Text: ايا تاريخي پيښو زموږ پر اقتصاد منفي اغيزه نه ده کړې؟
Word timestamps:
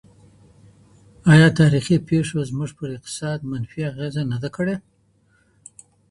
ايا 1.33 1.47
تاريخي 1.59 1.97
پيښو 2.09 2.39
زموږ 2.49 2.69
پر 2.77 2.89
اقتصاد 2.97 3.39
منفي 3.51 3.79
اغيزه 3.91 4.23
نه 4.31 4.37
ده 4.43 4.49
کړې؟ 4.55 4.75